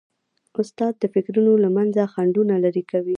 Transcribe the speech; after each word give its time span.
استاد 0.61 0.93
د 0.99 1.03
فکرونو 1.13 1.53
له 1.63 1.69
منځه 1.77 2.11
خنډونه 2.13 2.53
لیري 2.63 2.83
کوي. 2.91 3.09